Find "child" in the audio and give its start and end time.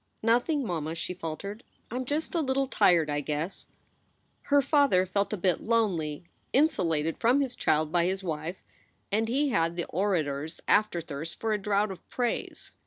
7.55-7.91